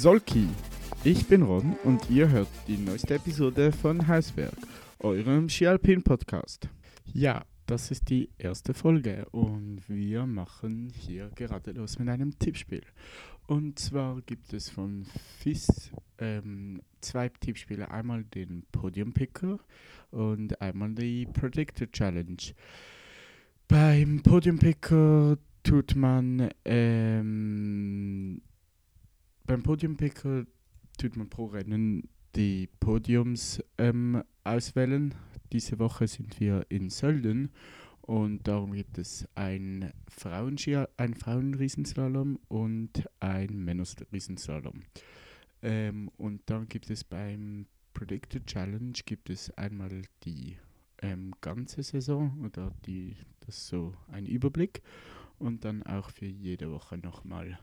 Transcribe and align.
Solki. 0.00 0.48
Ich 1.04 1.26
bin 1.26 1.42
Ron 1.42 1.76
und 1.84 2.08
ihr 2.08 2.30
hört 2.30 2.48
die 2.66 2.78
neueste 2.78 3.16
Episode 3.16 3.70
von 3.70 4.08
Hausberg, 4.08 4.54
eurem 4.98 5.50
Skialpin 5.50 6.02
Podcast. 6.02 6.70
Ja, 7.12 7.44
das 7.66 7.90
ist 7.90 8.08
die 8.08 8.30
erste 8.38 8.72
Folge 8.72 9.26
und 9.30 9.82
wir 9.88 10.24
machen 10.24 10.90
hier 10.96 11.30
gerade 11.34 11.72
los 11.72 11.98
mit 11.98 12.08
einem 12.08 12.38
Tippspiel. 12.38 12.82
Und 13.46 13.78
zwar 13.78 14.22
gibt 14.22 14.54
es 14.54 14.70
von 14.70 15.04
FIS 15.40 15.92
ähm, 16.16 16.80
zwei 17.02 17.28
Tippspiele, 17.28 17.90
einmal 17.90 18.24
den 18.24 18.62
Podium 18.72 19.12
Picker 19.12 19.58
und 20.12 20.62
einmal 20.62 20.94
die 20.94 21.26
Predictor 21.26 21.92
Challenge. 21.92 22.54
Beim 23.68 24.22
Podium 24.22 24.58
Picker 24.58 25.36
tut 25.62 25.94
man 25.94 26.48
ähm, 26.64 28.40
beim 29.50 29.64
Podium 29.64 29.96
Picker 29.96 30.46
tut 30.96 31.16
man 31.16 31.28
pro 31.28 31.46
Rennen 31.46 32.08
die 32.36 32.68
Podiums 32.78 33.60
ähm, 33.78 34.22
auswählen. 34.44 35.12
Diese 35.50 35.80
Woche 35.80 36.06
sind 36.06 36.38
wir 36.38 36.66
in 36.68 36.88
Sölden 36.88 37.50
und 38.00 38.46
darum 38.46 38.74
gibt 38.74 38.96
es 38.96 39.26
ein 39.34 39.92
Frauenski, 40.08 40.84
ein 40.96 41.14
Frauenriesenslalom 41.14 42.38
und 42.46 43.08
ein 43.18 43.64
Männerriesenslalom. 43.64 44.84
Ähm, 45.62 46.12
und 46.16 46.42
dann 46.46 46.68
gibt 46.68 46.88
es 46.88 47.02
beim 47.02 47.66
Predicted 47.92 48.46
Challenge 48.46 48.92
gibt 49.04 49.30
es 49.30 49.50
einmal 49.58 50.02
die 50.22 50.58
ähm, 51.02 51.34
ganze 51.40 51.82
Saison 51.82 52.40
oder 52.44 52.72
die 52.86 53.16
das 53.40 53.56
ist 53.56 53.66
so 53.66 53.94
ein 54.12 54.26
Überblick 54.26 54.80
und 55.40 55.64
dann 55.64 55.82
auch 55.82 56.10
für 56.10 56.26
jede 56.26 56.70
Woche 56.70 56.98
nochmal 56.98 57.58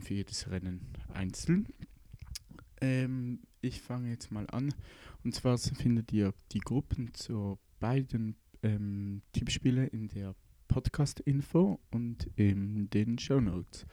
für 0.00 0.14
jedes 0.14 0.50
Rennen 0.50 0.88
einzeln. 1.12 1.68
Ähm, 2.80 3.40
ich 3.60 3.80
fange 3.80 4.10
jetzt 4.10 4.30
mal 4.30 4.48
an. 4.50 4.74
Und 5.24 5.34
zwar 5.34 5.58
findet 5.58 6.12
ihr 6.12 6.34
die 6.52 6.60
Gruppen 6.60 7.14
zu 7.14 7.58
beiden 7.80 8.36
ähm, 8.62 9.22
Tippspiele 9.32 9.86
in 9.86 10.08
der 10.08 10.34
Podcast-Info 10.68 11.80
und 11.90 12.28
in 12.36 12.90
den 12.90 13.18
Show 13.18 13.40
Notes. 13.40 13.86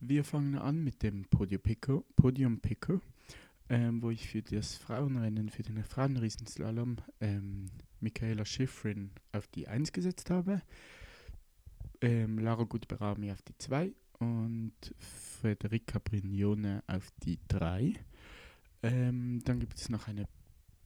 Wir 0.00 0.24
fangen 0.24 0.56
an 0.56 0.84
mit 0.84 1.02
dem 1.02 1.24
Podium 1.24 1.62
Picker, 1.62 2.02
Podium 2.16 2.60
Picker 2.60 3.00
ähm, 3.68 4.02
wo 4.02 4.10
ich 4.10 4.28
für 4.28 4.42
das 4.42 4.76
Frauenrennen, 4.76 5.48
für 5.48 5.62
den 5.62 5.82
Frauenriesenslalom 5.82 6.96
ähm, 7.20 7.66
Michaela 8.00 8.44
Schifrin 8.44 9.10
auf 9.32 9.46
die 9.48 9.66
1 9.68 9.92
gesetzt 9.92 10.30
habe, 10.30 10.62
ähm, 12.00 12.38
Lara 12.38 12.64
Gutberami 12.64 13.32
auf 13.32 13.42
die 13.42 13.56
2 13.58 13.92
und 14.18 14.74
Federica 14.98 15.98
Brignone 15.98 16.82
auf 16.86 17.10
die 17.22 17.38
3. 17.48 17.94
Ähm, 18.82 19.40
dann 19.44 19.60
gibt 19.60 19.78
es 19.78 19.88
noch 19.88 20.08
eine 20.08 20.28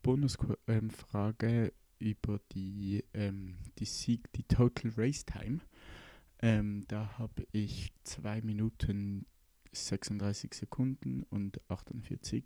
Bonusfrage 0.02 1.72
über 1.98 2.40
die, 2.52 3.04
ähm, 3.12 3.56
die 3.78 3.84
Sieg, 3.84 4.32
die 4.32 4.44
Total 4.44 4.90
Race 4.96 5.24
Time. 5.24 5.60
Ähm, 6.40 6.84
da 6.88 7.18
habe 7.18 7.46
ich 7.52 7.92
2 8.04 8.40
Minuten 8.42 9.26
36 9.72 10.54
Sekunden 10.54 11.24
und 11.24 11.60
48 11.68 12.44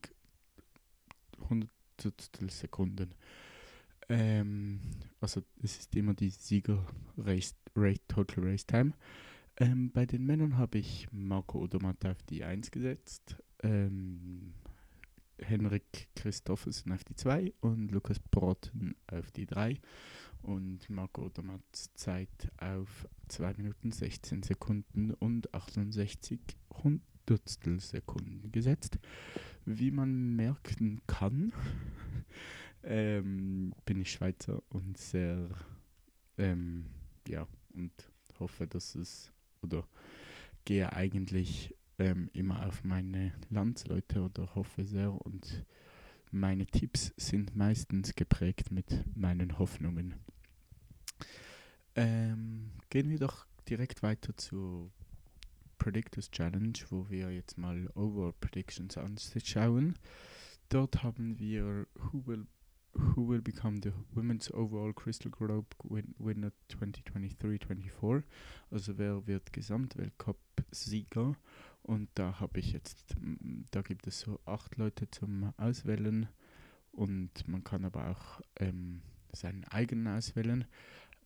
Hundertstel 1.49 2.51
Sekunden. 2.51 3.15
Ähm, 4.09 4.81
also 5.21 5.43
es 5.63 5.79
ist 5.79 5.95
immer 5.97 6.15
die 6.15 6.31
Sieger 6.31 6.85
Race, 7.17 7.55
Race 7.77 8.01
Total 8.09 8.45
Race 8.45 8.67
Time. 8.67 8.93
Ähm, 9.57 9.93
bei 9.93 10.05
den 10.05 10.27
Männern 10.27 10.59
habe 10.59 10.79
ich 10.79 11.09
Marco 11.13 11.61
Odermatt 11.61 12.05
auf 12.07 12.23
die 12.25 12.43
1 12.43 12.71
gesetzt, 12.73 13.37
ähm, 13.63 14.55
Henrik 15.39 16.09
Christoffersen 16.17 16.93
auf 16.93 17.05
die 17.05 17.15
2 17.15 17.53
und 17.61 17.91
Lukas 17.91 18.19
Brotten 18.19 18.97
auf 19.07 19.31
die 19.31 19.47
3 19.47 19.81
und 20.43 20.89
Marco 20.91 21.25
Odermatts 21.27 21.93
Zeit 21.95 22.51
auf 22.59 23.09
2 23.29 23.55
Minuten 23.55 23.93
16 23.93 24.43
Sekunden 24.43 25.13
und 25.13 25.53
68 25.55 26.41
Hundertstel 26.83 27.81
Sekunden 27.81 28.51
gesetzt. 28.51 28.99
Wie 29.65 29.91
man 29.91 30.35
merken 30.35 31.01
kann, 31.07 31.53
ähm, 32.83 33.73
bin 33.87 34.01
ich 34.01 34.11
Schweizer 34.11 34.63
und 34.69 34.99
sehr, 34.99 35.49
ähm, 36.39 36.87
ja, 37.27 37.47
und 37.73 37.93
hoffe, 38.39 38.67
dass 38.67 38.95
es, 38.95 39.33
oder 39.65 39.87
gehe 40.65 40.93
eigentlich 40.93 41.75
ähm, 41.99 42.31
immer 42.33 42.67
auf 42.67 42.85
meine 42.85 43.33
Landsleute 43.51 44.23
oder 44.23 44.55
hoffe 44.55 44.85
sehr 44.85 45.13
und 45.13 45.65
meine 46.31 46.67
Tipps 46.67 47.13
sind 47.17 47.55
meistens 47.55 48.15
geprägt 48.15 48.71
mit 48.71 49.05
meinen 49.17 49.59
Hoffnungen. 49.59 50.15
Ähm, 51.95 52.73
gehen 52.91 53.11
wir 53.11 53.19
doch 53.19 53.47
direkt 53.69 54.03
weiter 54.03 54.37
zu 54.37 54.91
Predictors 55.79 56.31
Challenge, 56.31 56.73
wo 56.91 57.09
wir 57.09 57.31
jetzt 57.31 57.57
mal 57.59 57.89
Overall 57.95 58.33
Predictions 58.41 58.97
anschauen. 58.97 59.95
Dort 60.69 61.03
haben 61.03 61.39
wir 61.39 61.87
Who 61.95 62.27
Will 62.27 62.47
Who 62.95 63.29
will 63.29 63.41
become 63.41 63.81
the 63.83 63.93
Women's 64.15 64.53
Overall 64.53 64.93
Crystal 64.93 65.31
Globe 65.31 65.67
win 65.83 66.15
Winner 66.19 66.53
2023-24? 66.71 68.23
Also 68.71 68.99
wer 68.99 69.27
wird 69.27 69.53
Gesamtweltcup-Sieger? 69.53 71.37
Und 71.83 72.09
da 72.15 72.41
habe 72.41 72.61
ich 72.61 72.73
jetzt, 72.73 73.15
da 73.71 73.83
gibt 73.83 74.07
es 74.07 74.21
so 74.21 74.41
acht 74.47 74.77
Leute 74.77 75.11
zum 75.11 75.53
Auswählen 75.57 76.29
und 76.93 77.47
man 77.49 77.65
kann 77.65 77.85
aber 77.85 78.11
auch 78.11 78.41
ähm, 78.57 79.03
seinen 79.33 79.65
eigenen 79.65 80.07
auswählen. 80.07 80.65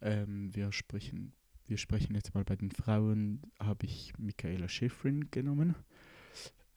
Ähm, 0.01 0.55
wir 0.55 0.73
sprechen 0.73 1.33
wir 1.69 1.77
sprechen 1.77 2.15
jetzt 2.15 2.35
mal 2.35 2.45
bei 2.45 2.57
den 2.57 2.71
Frauen, 2.71 3.43
habe 3.61 3.85
ich 3.85 4.15
Michaela 4.19 4.69
Schifrin 4.69 5.31
genommen. 5.31 5.75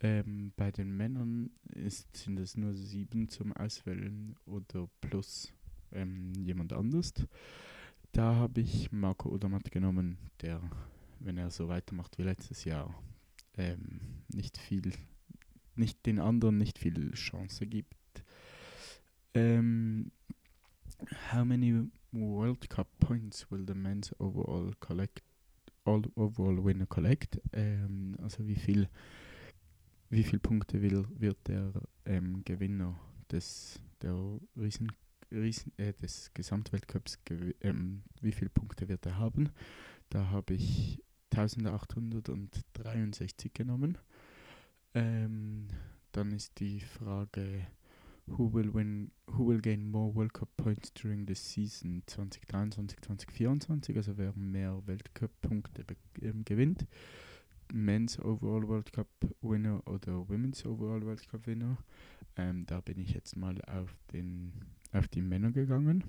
Ähm, 0.04 0.52
bei 0.56 0.72
den 0.72 0.98
Männern 0.98 1.52
ist, 1.76 2.18
sind 2.18 2.40
es 2.40 2.58
nur 2.58 2.74
sieben 2.74 3.30
zum 3.30 3.54
Auswählen 3.54 4.36
oder 4.46 4.90
plus 5.00 5.54
ähm, 5.92 6.34
jemand 6.44 6.74
anders. 6.74 7.14
Da 8.12 8.36
habe 8.36 8.62
ich 8.62 8.92
Marco 8.92 9.30
Odermatt 9.30 9.72
genommen, 9.72 10.18
der, 10.42 10.60
wenn 11.20 11.38
er 11.38 11.52
so 11.52 11.68
weitermacht 11.68 12.18
wie 12.18 12.24
letztes 12.24 12.66
Jahr, 12.66 12.94
ähm, 13.58 14.24
nicht 14.28 14.58
viel, 14.58 14.92
nicht 15.76 16.04
den 16.06 16.20
anderen 16.20 16.58
nicht 16.58 16.80
viel 16.80 17.12
Chance 17.12 17.68
gibt. 17.68 17.96
Ähm, 19.36 20.12
how 21.32 21.46
many 21.46 21.88
World 22.12 22.70
Cup 22.70 22.88
points 23.00 23.50
will 23.52 23.66
the 23.68 23.76
men's 23.76 24.14
overall 24.20 24.74
collect 24.80 25.22
all 25.86 26.02
overall 26.16 26.64
winner 26.64 26.88
collect? 26.88 27.40
Ähm, 27.54 28.18
also 28.22 28.48
wie 28.48 28.56
viel 28.56 28.90
wie 30.12 30.24
viele 30.24 30.40
Punkte 30.40 30.82
will, 30.82 31.06
wird 31.18 31.38
der 31.48 31.72
ähm, 32.06 32.44
Gewinner 32.44 33.00
des 33.32 33.80
der 34.02 34.40
Riesen, 34.58 34.92
Riesen 35.32 35.72
äh, 35.78 35.94
des 35.94 36.34
Gesamtweltcups 36.34 37.20
ähm, 37.62 38.04
wie 38.22 38.34
viele 38.34 38.50
Punkte 38.50 38.90
wird 38.90 39.06
er 39.06 39.18
haben? 39.18 39.52
Da 40.10 40.30
habe 40.30 40.56
ich 40.56 41.02
1863 41.32 43.54
genommen. 43.54 43.98
Ähm, 44.94 45.70
dann 46.12 46.34
ist 46.34 46.60
die 46.60 46.82
Frage 46.82 47.66
who 48.26 48.54
will 48.54 48.74
win, 48.74 49.12
who 49.28 49.48
will 49.48 49.62
gain 49.62 49.90
more 49.90 50.14
World 50.14 50.34
Cup 50.34 50.50
points 50.58 50.94
during 50.94 51.26
the 51.26 51.36
season 51.36 52.04
2023, 52.08 53.00
2024, 53.00 53.96
also 53.96 54.18
wer 54.18 54.34
mehr 54.36 54.86
Weltcup-Punkte 54.86 55.86
ähm, 56.22 56.44
gewinnt. 56.44 56.86
Men's 57.74 58.20
Overall 58.20 58.68
World 58.68 58.92
Cup 58.94 59.08
Winner 59.42 59.86
oder 59.88 60.28
Women's 60.28 60.66
Overall 60.66 61.02
World 61.06 61.28
Cup 61.30 61.48
Winner. 61.48 61.78
Ähm, 62.36 62.66
da 62.66 62.82
bin 62.82 63.00
ich 63.00 63.12
jetzt 63.12 63.36
mal 63.36 63.62
auf, 63.64 63.96
den, 64.14 64.54
auf 64.92 65.08
die 65.08 65.22
Männer 65.22 65.52
gegangen. 65.52 66.04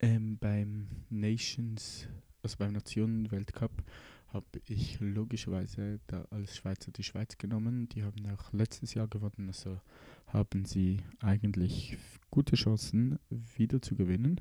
Ähm, 0.00 0.38
beim 0.38 0.88
Nations, 1.10 2.08
also 2.42 2.56
beim 2.58 2.72
Nationen-Weltcup, 2.72 3.82
habe 4.28 4.60
ich 4.66 5.00
logischerweise 5.00 6.00
da 6.06 6.24
als 6.30 6.56
Schweizer 6.56 6.92
die 6.92 7.02
Schweiz 7.02 7.36
genommen. 7.36 7.88
Die 7.88 8.02
haben 8.02 8.24
auch 8.26 8.52
letztes 8.52 8.94
Jahr 8.94 9.08
gewonnen, 9.08 9.48
also 9.48 9.80
haben 10.28 10.64
sie 10.64 10.98
eigentlich 11.20 11.98
gute 12.30 12.56
Chancen 12.56 13.18
wieder 13.56 13.82
zu 13.82 13.96
gewinnen. 13.96 14.40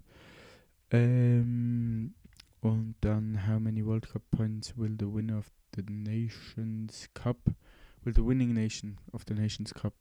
Ähm, 0.91 2.13
und 2.61 2.95
dann, 3.01 3.45
how 3.47 3.59
many 3.59 3.85
World 3.85 4.09
Cup 4.09 4.23
points 4.31 4.75
will 4.77 4.95
the 4.99 5.05
winner 5.05 5.37
of 5.37 5.51
the 5.75 5.83
Nations 5.83 7.09
Cup, 7.13 7.37
will 8.03 8.13
the 8.13 8.23
winning 8.23 8.53
nation 8.53 8.97
of 9.11 9.25
the 9.27 9.33
Nations 9.33 9.73
Cup 9.73 9.93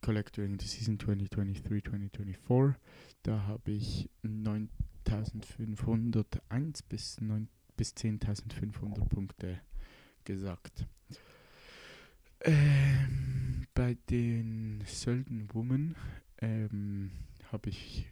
collect 0.00 0.36
during 0.36 0.56
the 0.58 0.66
season 0.66 0.98
2023-2024? 0.98 2.74
Da 3.22 3.46
habe 3.46 3.72
ich 3.72 4.08
9501 4.22 6.82
bis 6.82 7.20
9 7.20 7.48
bis 7.76 7.94
10.500 7.96 9.08
Punkte 9.08 9.60
gesagt. 10.24 10.86
Ähm, 12.40 13.66
bei 13.74 13.96
den 14.10 14.82
Sölden 14.86 15.52
Women 15.52 15.96
ähm, 16.40 17.10
habe 17.50 17.70
ich 17.70 18.06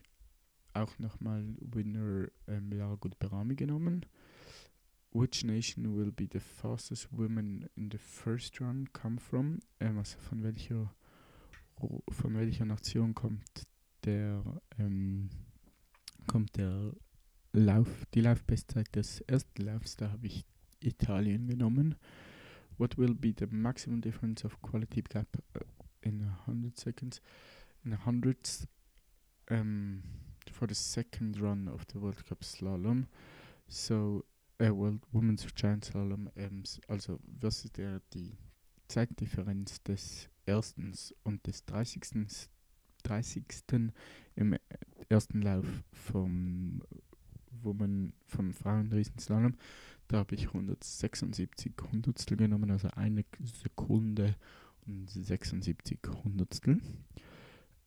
auch 0.74 0.98
nochmal 0.98 1.44
Winner 1.60 2.28
ähm, 2.46 2.72
Lara 2.72 2.96
Gutberami 2.96 3.54
genommen. 3.54 4.06
Which 5.12 5.44
nation 5.44 5.96
will 5.96 6.10
be 6.10 6.26
the 6.32 6.40
fastest 6.40 7.08
woman 7.12 7.68
in 7.76 7.90
the 7.90 7.98
first 7.98 8.60
run 8.60 8.88
come 8.92 9.18
from? 9.18 9.60
Ähm, 9.80 9.98
also 9.98 10.18
von 10.18 10.42
welcher 10.42 10.94
von 12.10 12.36
welcher 12.36 12.64
Nation 12.64 13.14
kommt 13.14 13.66
der 14.04 14.42
ähm, 14.78 15.30
kommt 16.26 16.56
der 16.56 16.92
Lauf, 17.52 18.06
die 18.14 18.22
Laufbestzeit 18.22 18.94
des 18.94 19.20
ersten 19.22 19.62
Laufs, 19.62 19.96
da 19.96 20.10
habe 20.10 20.26
ich 20.26 20.46
Italien 20.80 21.46
genommen. 21.46 21.96
What 22.78 22.96
will 22.96 23.14
be 23.14 23.34
the 23.38 23.46
maximum 23.50 24.00
difference 24.00 24.44
of 24.44 24.60
quality 24.62 25.02
gap 25.02 25.28
uh, 25.54 25.60
in 26.00 26.22
100 26.46 26.78
seconds? 26.78 27.20
In 27.84 28.06
hundreds 28.06 28.66
um, 29.50 30.02
for 30.50 30.68
the 30.68 30.74
second 30.74 31.40
run 31.40 31.68
of 31.68 31.84
the 31.92 32.00
World 32.00 32.24
Cup 32.26 32.44
Slalom. 32.44 33.06
So, 33.68 34.24
äh, 34.58 34.70
World 34.70 35.02
Women's 35.12 35.46
Giant 35.54 35.84
Slalom, 35.84 36.30
ähm, 36.36 36.62
also 36.88 37.18
was 37.40 37.64
ist 37.64 37.76
der, 37.76 38.00
die 38.12 38.36
Zeitdifferenz 38.88 39.82
des 39.82 40.28
ersten 40.46 40.92
und 41.24 41.46
des 41.46 41.64
30. 41.64 42.48
30. 43.02 43.92
im 44.36 44.56
ersten 45.08 45.42
Lauf 45.42 45.66
vom 45.92 46.82
Women 47.62 48.12
vom 48.26 48.52
Frauenriesenslalom. 48.52 49.54
Da 50.08 50.18
habe 50.18 50.34
ich 50.34 50.48
176 50.48 51.72
Hundertstel 51.90 52.36
genommen, 52.36 52.70
also 52.70 52.88
eine 52.94 53.24
Sekunde 53.42 54.36
und 54.86 55.08
76 55.10 55.98
Hundertstel. 56.24 56.80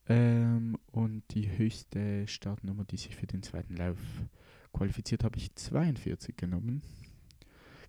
Ähm, 0.08 0.78
und 0.92 1.24
die 1.32 1.58
höchste 1.58 2.28
Startnummer, 2.28 2.86
die 2.86 2.98
sich 2.98 3.16
für 3.16 3.28
den 3.28 3.44
zweiten 3.44 3.76
Lauf 3.76 3.98
qualifiziert, 4.74 5.24
habe 5.24 5.38
ich 5.38 5.56
42 5.56 6.36
genommen. 6.36 6.82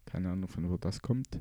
Keine 0.06 0.30
Ahnung, 0.30 0.48
von 0.48 0.70
wo 0.70 0.76
das 0.76 1.02
kommt. 1.02 1.40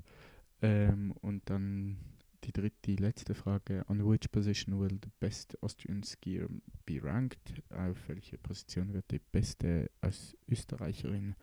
Ähm, 0.61 1.13
und 1.21 1.49
dann 1.49 1.97
die 2.43 2.51
dritte, 2.51 2.77
die 2.85 2.95
letzte 2.95 3.33
Frage. 3.33 3.85
On 3.89 4.05
which 4.09 4.31
position 4.31 4.79
will 4.79 4.99
the 5.03 5.09
best 5.19 5.61
Austrian 5.63 6.03
skier 6.03 6.47
be 6.85 7.01
ranked? 7.01 7.63
Auf 7.69 7.97
welche 8.07 8.37
Position 8.37 8.93
wird 8.93 9.09
die 9.11 9.21
beste 9.31 9.89
als 10.01 10.37
Österreicherin 10.47 11.35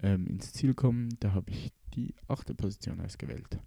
ähm, 0.00 0.26
ins 0.26 0.52
Ziel 0.52 0.74
kommen? 0.74 1.16
Da 1.20 1.32
habe 1.32 1.50
ich 1.50 1.72
die 1.94 2.14
achte 2.28 2.54
Position 2.54 3.00
ausgewählt. 3.00 3.58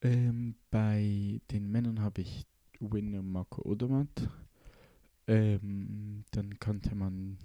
Ähm, 0.00 0.54
bei 0.70 1.40
den 1.50 1.70
Männern 1.70 2.00
habe 2.00 2.22
ich 2.22 2.46
Winner 2.80 3.22
Marco 3.22 3.62
Odermatt. 3.62 4.28
Ähm, 5.26 6.24
dann 6.30 6.58
konnte 6.58 6.94
man, 6.94 7.38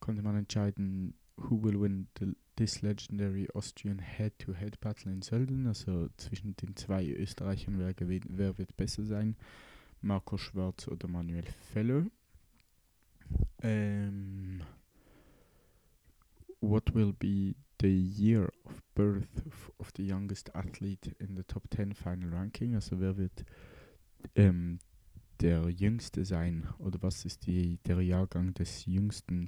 konnte 0.00 0.22
man 0.22 0.36
entscheiden, 0.36 1.14
who 1.36 1.62
will 1.62 1.80
win 1.80 2.08
the, 2.18 2.34
this 2.56 2.82
legendary 2.82 3.48
Austrian 3.54 3.98
head-to-head 3.98 4.74
-head 4.74 4.80
battle 4.80 5.12
in 5.12 5.22
Sölden, 5.22 5.66
also 5.66 6.08
zwischen 6.16 6.56
den 6.56 6.76
zwei 6.76 7.08
Österreichern, 7.08 7.78
wer, 7.78 7.94
wer 7.98 8.58
wird 8.58 8.76
besser 8.76 9.04
sein, 9.04 9.36
Marco 10.02 10.36
Schwarz 10.36 10.88
oder 10.88 11.08
Manuel 11.08 11.46
Fellow. 11.72 12.10
Ähm, 13.62 14.62
what 16.62 16.94
will 16.94 17.12
be 17.12 17.56
the 17.80 17.90
year 17.90 18.48
of 18.64 18.80
birth 18.94 19.42
of 19.78 19.92
the 19.96 20.04
youngest 20.04 20.50
athlete 20.54 21.14
in 21.18 21.36
the 21.36 21.42
top 21.42 21.68
10 21.70 21.94
final 21.94 22.30
ranking? 22.30 22.74
Also 22.74 23.00
wer 23.00 23.16
wird 23.16 23.44
ähm, 24.36 24.78
der 25.40 25.68
Jüngste 25.68 26.24
sein 26.24 26.68
oder 26.78 27.02
was 27.02 27.24
ist 27.24 27.46
die, 27.46 27.78
der 27.86 28.00
Jahrgang 28.00 28.54
des 28.54 28.86
Jüngsten, 28.86 29.46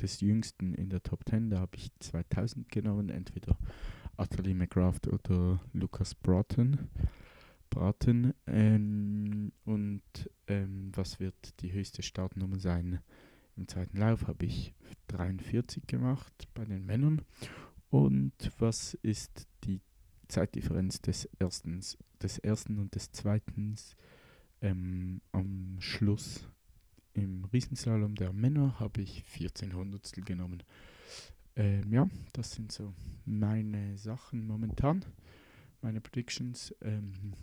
des 0.00 0.20
Jüngsten 0.20 0.74
in 0.74 0.88
der 0.88 1.02
Top 1.02 1.28
10? 1.28 1.50
Da 1.50 1.58
habe 1.58 1.76
ich 1.76 1.90
2000 1.98 2.68
genommen, 2.70 3.08
entweder 3.08 3.58
Athalie 4.16 4.54
McGrath 4.54 5.08
oder 5.08 5.60
Lucas 5.72 6.14
Broughton. 6.14 6.78
Braten 7.72 8.34
ähm, 8.46 9.50
und 9.64 10.02
ähm, 10.46 10.92
was 10.94 11.18
wird 11.20 11.60
die 11.62 11.72
höchste 11.72 12.02
Startnummer 12.02 12.58
sein? 12.58 13.00
Im 13.56 13.68
zweiten 13.68 13.98
Lauf 13.98 14.26
habe 14.26 14.46
ich 14.46 14.74
43 15.08 15.86
gemacht 15.86 16.48
bei 16.54 16.64
den 16.64 16.86
Männern 16.86 17.22
und 17.90 18.32
was 18.58 18.94
ist 18.94 19.46
die 19.64 19.80
Zeitdifferenz 20.28 21.02
des 21.02 21.26
ersten, 21.38 21.80
des 22.22 22.38
ersten 22.38 22.78
und 22.78 22.94
des 22.94 23.12
zweiten 23.12 23.74
ähm, 24.62 25.20
am 25.32 25.76
Schluss? 25.80 26.48
Im 27.14 27.44
Riesenslalom 27.44 28.14
der 28.14 28.32
Männer 28.32 28.80
habe 28.80 29.02
ich 29.02 29.22
14 29.24 29.74
Hundertstel 29.74 30.24
genommen. 30.24 30.62
Ähm, 31.56 31.92
ja, 31.92 32.08
das 32.32 32.52
sind 32.52 32.72
so 32.72 32.94
meine 33.26 33.98
Sachen 33.98 34.46
momentan, 34.46 35.04
meine 35.82 36.00
Predictions. 36.00 36.74
Ähm, 36.80 37.34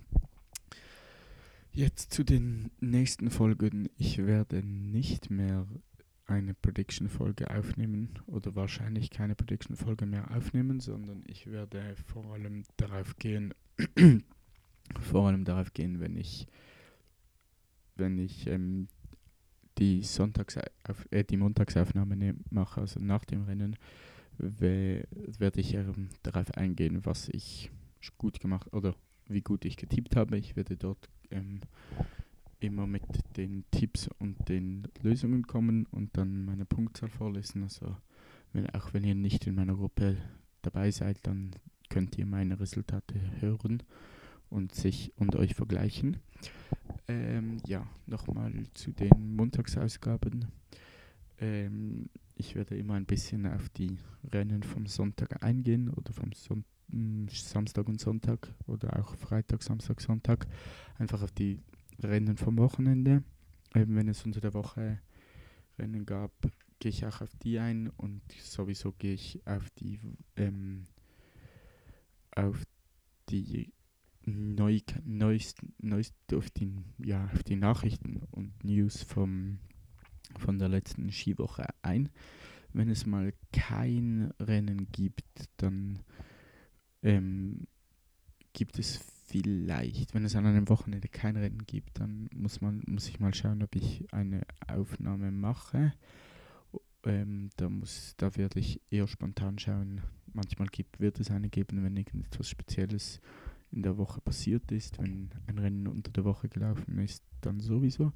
jetzt 1.70 2.12
zu 2.12 2.24
den 2.24 2.72
nächsten 2.80 3.30
Folgen. 3.30 3.88
Ich 3.96 4.18
werde 4.18 4.64
nicht 4.64 5.30
mehr 5.30 5.68
eine 6.30 6.54
Prediction-Folge 6.54 7.50
aufnehmen 7.50 8.10
oder 8.26 8.54
wahrscheinlich 8.54 9.10
keine 9.10 9.34
Prediction-Folge 9.34 10.06
mehr 10.06 10.30
aufnehmen, 10.30 10.80
sondern 10.80 11.24
ich 11.26 11.50
werde 11.50 11.94
vor 12.06 12.32
allem 12.32 12.64
darauf 12.76 13.16
gehen, 13.16 13.52
vor 15.00 15.28
allem 15.28 15.44
darauf 15.44 15.72
gehen, 15.72 16.00
wenn 16.00 16.16
ich, 16.16 16.46
wenn 17.96 18.18
ich 18.18 18.46
ähm, 18.46 18.88
die 19.78 20.02
Sonntags 20.02 20.56
äh, 21.10 21.24
die 21.24 21.36
Montagsaufnahme 21.36 22.34
mache, 22.50 22.80
also 22.80 23.00
nach 23.00 23.24
dem 23.24 23.42
Rennen, 23.44 23.76
werde 24.38 25.60
ich 25.60 25.74
ähm, 25.74 26.08
darauf 26.22 26.52
eingehen, 26.54 27.04
was 27.04 27.28
ich 27.28 27.70
gut 28.16 28.40
gemacht 28.40 28.72
oder 28.72 28.94
wie 29.26 29.42
gut 29.42 29.64
ich 29.64 29.76
getippt 29.76 30.16
habe. 30.16 30.38
Ich 30.38 30.56
werde 30.56 30.76
dort 30.76 31.08
ähm, 31.30 31.60
immer 32.60 32.86
mit 32.86 33.02
den 33.36 33.64
Tipps 33.70 34.08
und 34.18 34.48
den 34.48 34.88
Lösungen 35.02 35.46
kommen 35.46 35.86
und 35.90 36.16
dann 36.16 36.44
meine 36.44 36.64
Punktzahl 36.64 37.08
vorlesen. 37.08 37.62
Also 37.62 37.96
wenn, 38.52 38.68
auch 38.70 38.92
wenn 38.92 39.04
ihr 39.04 39.14
nicht 39.14 39.46
in 39.46 39.54
meiner 39.54 39.74
Gruppe 39.74 40.16
dabei 40.62 40.90
seid, 40.90 41.18
dann 41.26 41.52
könnt 41.88 42.18
ihr 42.18 42.26
meine 42.26 42.60
Resultate 42.60 43.14
hören 43.40 43.82
und 44.48 44.74
sich 44.74 45.12
und 45.16 45.36
euch 45.36 45.54
vergleichen. 45.54 46.18
Ähm, 47.08 47.58
ja, 47.66 47.86
nochmal 48.06 48.52
zu 48.74 48.92
den 48.92 49.36
Montagsausgaben. 49.36 50.46
Ähm, 51.38 52.08
ich 52.36 52.54
werde 52.54 52.76
immer 52.76 52.94
ein 52.94 53.06
bisschen 53.06 53.46
auf 53.46 53.68
die 53.70 53.98
Rennen 54.32 54.62
vom 54.62 54.86
Sonntag 54.86 55.42
eingehen 55.42 55.90
oder 55.90 56.12
vom 56.12 56.32
Son 56.32 56.64
hm, 56.90 57.28
Samstag 57.28 57.88
und 57.88 58.00
Sonntag 58.00 58.52
oder 58.66 58.98
auch 58.98 59.14
Freitag, 59.16 59.62
Samstag, 59.62 60.00
Sonntag. 60.00 60.46
Einfach 60.98 61.22
auf 61.22 61.32
die 61.32 61.60
Rennen 62.02 62.36
vom 62.36 62.58
Wochenende. 62.58 63.22
Eben 63.74 63.96
wenn 63.96 64.08
es 64.08 64.24
unter 64.24 64.40
der 64.40 64.54
Woche 64.54 65.00
Rennen 65.78 66.06
gab, 66.06 66.32
gehe 66.78 66.90
ich 66.90 67.06
auch 67.06 67.20
auf 67.20 67.34
die 67.36 67.58
ein 67.58 67.88
und 67.96 68.22
sowieso 68.40 68.92
gehe 68.92 69.14
ich 69.14 69.40
auf 69.46 69.68
die 69.70 70.00
ähm, 70.36 70.84
auf 72.34 72.64
die 73.28 73.72
neu, 74.24 74.80
neuesten, 75.04 75.74
neuesten 75.78 76.36
auf 76.36 76.50
die, 76.50 76.72
ja, 76.98 77.28
auf 77.32 77.42
die 77.42 77.56
Nachrichten 77.56 78.22
und 78.30 78.64
News 78.64 79.02
vom, 79.02 79.58
von 80.38 80.58
der 80.58 80.68
letzten 80.68 81.10
Skiwoche 81.10 81.66
ein. 81.82 82.10
Wenn 82.72 82.88
es 82.88 83.06
mal 83.06 83.32
kein 83.52 84.32
Rennen 84.38 84.88
gibt, 84.92 85.48
dann 85.56 86.00
ähm, 87.02 87.66
gibt 88.52 88.78
es 88.78 89.00
vielleicht, 89.30 90.12
wenn 90.12 90.24
es 90.24 90.34
an 90.34 90.46
einem 90.46 90.68
Wochenende 90.68 91.08
kein 91.08 91.36
Rennen 91.36 91.64
gibt, 91.64 92.00
dann 92.00 92.28
muss 92.34 92.60
man 92.60 92.82
muss 92.86 93.08
ich 93.08 93.20
mal 93.20 93.32
schauen, 93.32 93.62
ob 93.62 93.76
ich 93.76 94.12
eine 94.12 94.42
Aufnahme 94.66 95.30
mache. 95.30 95.92
Ähm, 97.04 97.50
da 97.56 97.68
muss, 97.68 98.14
da 98.16 98.36
werde 98.36 98.58
ich 98.58 98.80
eher 98.90 99.06
spontan 99.06 99.58
schauen. 99.58 100.02
Manchmal 100.32 100.68
gibt, 100.68 101.00
wird 101.00 101.20
es 101.20 101.30
eine 101.30 101.48
geben, 101.48 101.82
wenn 101.84 101.96
irgendetwas 101.96 102.48
Spezielles 102.48 103.20
in 103.70 103.82
der 103.82 103.96
Woche 103.96 104.20
passiert 104.20 104.72
ist, 104.72 104.98
wenn 104.98 105.30
ein 105.46 105.58
Rennen 105.58 105.86
unter 105.86 106.10
der 106.10 106.24
Woche 106.24 106.48
gelaufen 106.48 106.98
ist, 106.98 107.22
dann 107.40 107.60
sowieso. 107.60 108.12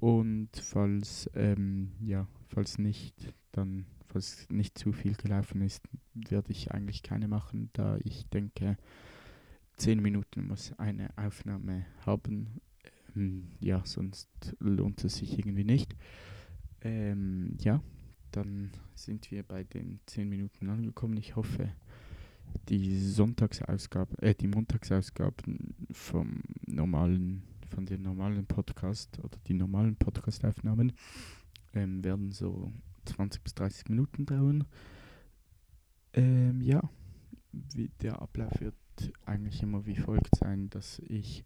Und 0.00 0.48
falls 0.56 1.30
ähm, 1.34 1.92
ja, 2.00 2.26
falls 2.48 2.78
nicht, 2.78 3.32
dann 3.52 3.86
falls 4.08 4.48
nicht 4.50 4.76
zu 4.76 4.92
viel 4.92 5.14
gelaufen 5.14 5.62
ist, 5.62 5.88
werde 6.14 6.50
ich 6.50 6.72
eigentlich 6.72 7.04
keine 7.04 7.28
machen, 7.28 7.70
da 7.72 7.98
ich 8.02 8.26
denke, 8.30 8.76
zehn 9.80 10.02
Minuten 10.02 10.46
muss 10.46 10.72
eine 10.78 11.08
Aufnahme 11.16 11.86
haben. 12.04 12.60
Ähm, 13.16 13.48
ja, 13.60 13.82
sonst 13.86 14.28
lohnt 14.58 15.02
es 15.04 15.16
sich 15.16 15.38
irgendwie 15.38 15.64
nicht. 15.64 15.96
Ähm, 16.82 17.56
ja, 17.60 17.82
dann 18.30 18.72
sind 18.94 19.30
wir 19.30 19.42
bei 19.42 19.64
den 19.64 20.00
zehn 20.04 20.28
Minuten 20.28 20.68
angekommen. 20.68 21.16
Ich 21.16 21.34
hoffe, 21.34 21.72
die 22.68 22.98
Sonntagsausgaben, 22.98 24.18
äh, 24.18 24.34
die 24.34 24.48
Montagsausgaben 24.48 25.74
vom 25.90 26.42
normalen, 26.66 27.42
von 27.74 27.86
den 27.86 28.02
normalen 28.02 28.44
Podcast 28.44 29.18
oder 29.20 29.38
die 29.46 29.54
normalen 29.54 29.96
Podcastaufnahmen 29.96 30.92
ähm, 31.72 32.04
werden 32.04 32.32
so 32.32 32.70
20 33.06 33.42
bis 33.42 33.54
30 33.54 33.88
Minuten 33.88 34.26
dauern. 34.26 34.66
Ähm, 36.12 36.60
ja, 36.60 36.82
wie 37.52 37.88
der 38.02 38.20
Ablauf 38.20 38.60
wird 38.60 38.74
eigentlich 39.24 39.62
immer 39.62 39.86
wie 39.86 39.96
folgt 39.96 40.36
sein, 40.36 40.70
dass 40.70 41.00
ich 41.00 41.44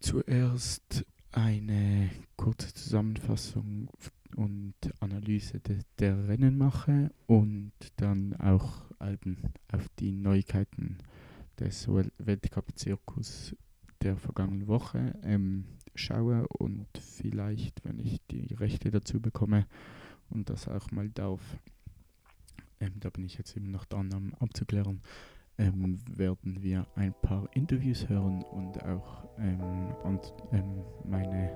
zuerst 0.00 1.04
eine 1.32 2.10
kurze 2.36 2.72
Zusammenfassung 2.72 3.88
und 4.36 4.74
Analyse 5.00 5.60
de, 5.60 5.78
der 5.98 6.28
Rennen 6.28 6.56
mache 6.58 7.10
und 7.26 7.72
dann 7.96 8.34
auch 8.34 8.82
eben 9.00 9.38
auf 9.72 9.88
die 9.98 10.12
Neuigkeiten 10.12 10.98
des 11.58 11.88
Weltcup-Zirkus 11.88 13.56
der 14.02 14.16
vergangenen 14.16 14.66
Woche 14.66 15.18
ähm, 15.22 15.64
schaue 15.94 16.46
und 16.48 16.86
vielleicht, 16.98 17.84
wenn 17.84 17.98
ich 17.98 18.20
die 18.30 18.54
Rechte 18.54 18.90
dazu 18.90 19.20
bekomme 19.20 19.66
und 20.30 20.50
das 20.50 20.68
auch 20.68 20.90
mal 20.90 21.08
darf, 21.08 21.40
ähm, 22.80 23.00
da 23.00 23.10
bin 23.10 23.24
ich 23.24 23.38
jetzt 23.38 23.56
eben 23.56 23.70
noch 23.70 23.84
dran 23.84 24.12
um 24.12 24.34
abzuklären, 24.34 25.00
ähm, 25.58 25.98
werden 26.16 26.62
wir 26.62 26.86
ein 26.96 27.14
paar 27.22 27.48
Interviews 27.54 28.08
hören 28.08 28.42
und 28.52 28.82
auch 28.84 29.24
ähm, 29.38 29.94
und, 30.04 30.32
ähm, 30.52 30.82
meine, 31.04 31.50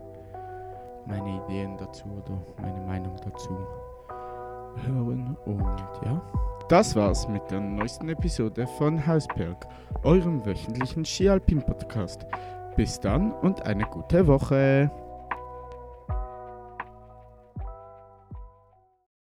meine 1.07 1.43
Ideen 1.45 1.77
dazu 1.79 2.05
oder 2.07 2.43
meine 2.61 2.81
Meinung 2.87 3.17
dazu 3.25 3.57
hören. 4.87 5.37
Und 5.47 5.81
ja, 6.05 6.23
das 6.69 6.95
war's 6.97 7.29
mit 7.29 7.51
der 7.51 7.61
neuesten 7.61 8.09
Episode 8.09 8.67
von 8.67 9.05
Hausberg, 9.07 9.67
eurem 10.03 10.45
wöchentlichen 10.45 11.05
Skialpin-Podcast. 11.05 12.27
Bis 12.77 13.01
dann 13.01 13.33
und 13.33 13.63
eine 13.63 13.85
gute 13.85 14.27
Woche. 14.27 14.91